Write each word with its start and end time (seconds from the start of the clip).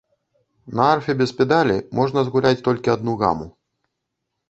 На 0.79 0.87
арфе 0.93 1.15
без 1.19 1.35
педалі 1.43 1.77
можна 2.01 2.25
згуляць 2.31 2.57
толькі 2.71 2.95
адну 2.97 3.13
гаму. 3.25 3.51